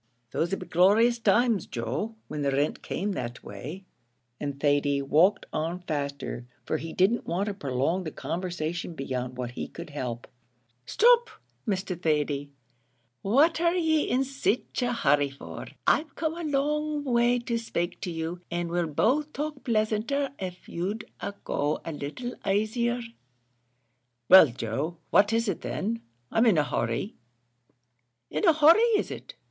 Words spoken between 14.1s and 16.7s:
sich a hurry for? I've come a